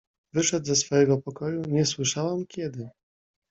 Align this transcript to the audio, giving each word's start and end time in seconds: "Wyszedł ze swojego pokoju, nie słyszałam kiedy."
"Wyszedł 0.33 0.65
ze 0.65 0.75
swojego 0.75 1.17
pokoju, 1.17 1.61
nie 1.67 1.85
słyszałam 1.85 2.45
kiedy." 2.47 2.89